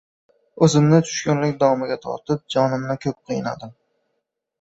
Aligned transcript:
O`zimni 0.67 1.01
tushkunlik 1.09 1.53
domiga 1.63 1.97
tortib, 2.05 2.41
jonimni 2.55 2.97
ko`p 3.05 3.13
qiynadim 3.19 3.75